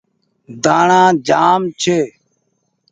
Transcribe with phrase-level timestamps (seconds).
[0.63, 1.99] ڌڻآ جآم ڇي۔